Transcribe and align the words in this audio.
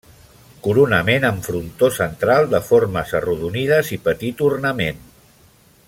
Coronament 0.67 1.27
amb 1.27 1.43
frontó 1.49 1.89
central 1.97 2.49
de 2.55 2.63
formes 2.71 3.13
arrodonides 3.21 3.93
i 3.99 4.01
petit 4.09 4.43
ornament. 4.51 5.07